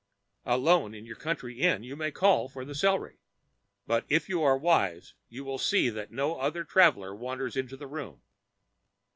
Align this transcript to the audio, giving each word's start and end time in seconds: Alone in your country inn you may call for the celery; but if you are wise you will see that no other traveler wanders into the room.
Alone 0.47 0.95
in 0.95 1.05
your 1.05 1.15
country 1.15 1.59
inn 1.59 1.83
you 1.83 1.95
may 1.95 2.09
call 2.09 2.49
for 2.49 2.65
the 2.65 2.73
celery; 2.73 3.19
but 3.85 4.03
if 4.09 4.27
you 4.27 4.41
are 4.41 4.57
wise 4.57 5.13
you 5.29 5.43
will 5.43 5.59
see 5.59 5.91
that 5.91 6.09
no 6.09 6.37
other 6.39 6.63
traveler 6.63 7.13
wanders 7.13 7.55
into 7.55 7.77
the 7.77 7.85
room. 7.85 8.19